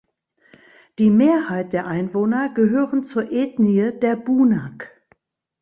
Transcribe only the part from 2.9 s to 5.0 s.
zur Ethnie der Bunak.